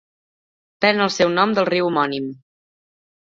Pren 0.85 1.03
el 1.03 1.11
seu 1.17 1.29
nom 1.35 1.53
del 1.59 1.69
riu 1.69 1.89
homònim. 1.91 2.31